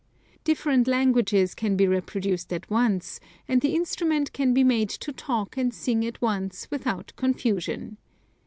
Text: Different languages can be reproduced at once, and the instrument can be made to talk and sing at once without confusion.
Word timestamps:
Different 0.43 0.87
languages 0.87 1.53
can 1.53 1.75
be 1.77 1.87
reproduced 1.87 2.51
at 2.51 2.67
once, 2.71 3.19
and 3.47 3.61
the 3.61 3.75
instrument 3.75 4.33
can 4.33 4.51
be 4.51 4.63
made 4.63 4.89
to 4.89 5.13
talk 5.13 5.57
and 5.57 5.71
sing 5.71 6.03
at 6.07 6.19
once 6.23 6.67
without 6.71 7.13
confusion. 7.17 7.97